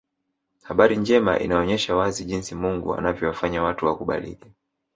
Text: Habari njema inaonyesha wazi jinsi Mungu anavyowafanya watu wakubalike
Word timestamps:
Habari 0.63 0.97
njema 0.97 1.39
inaonyesha 1.39 1.95
wazi 1.95 2.25
jinsi 2.25 2.55
Mungu 2.55 2.95
anavyowafanya 2.95 3.63
watu 3.63 3.85
wakubalike 3.85 4.51